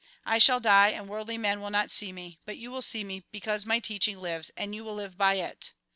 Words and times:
I 0.25 0.39
shall 0.39 0.59
die, 0.59 0.87
and 0.89 1.07
worldly 1.07 1.37
men 1.37 1.61
will 1.61 1.69
not 1.69 1.91
see 1.91 2.11
me; 2.11 2.39
but 2.43 2.57
you 2.57 2.71
will 2.71 2.81
see 2.81 3.03
me, 3.03 3.21
because 3.31 3.67
my 3.67 3.77
teaching 3.77 4.17
lives 4.17 4.49
and 4.57 4.73
you 4.73 4.83
will 4.83 4.95
live 4.95 5.15
by 5.15 5.35
it. 5.35 5.73